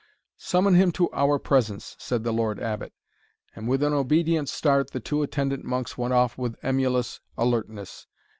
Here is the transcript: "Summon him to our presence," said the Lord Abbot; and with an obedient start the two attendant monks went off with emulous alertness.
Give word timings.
"Summon 0.39 0.73
him 0.73 0.91
to 0.93 1.11
our 1.13 1.37
presence," 1.37 1.95
said 1.99 2.23
the 2.23 2.31
Lord 2.33 2.59
Abbot; 2.59 2.91
and 3.55 3.67
with 3.67 3.83
an 3.83 3.93
obedient 3.93 4.49
start 4.49 4.89
the 4.89 4.99
two 4.99 5.21
attendant 5.21 5.63
monks 5.63 5.95
went 5.95 6.15
off 6.15 6.39
with 6.39 6.55
emulous 6.63 7.19
alertness. 7.37 8.07